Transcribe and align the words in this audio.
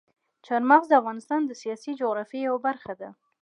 چار 0.45 0.61
مغز 0.69 0.87
د 0.89 0.93
افغانستان 1.01 1.41
د 1.45 1.51
سیاسي 1.61 1.91
جغرافیې 1.99 2.41
یوه 2.47 2.59
برخه 2.67 2.93
ده. 3.01 3.09